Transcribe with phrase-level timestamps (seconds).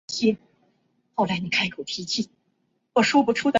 [0.01, 0.01] 圈内笑话中的成员才能领会到笑
[1.27, 1.43] 点
[3.25, 3.49] 的笑话。